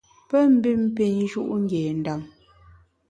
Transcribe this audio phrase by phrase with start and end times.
[0.29, 2.21] Pe mbin pin nju’ ngé ndem.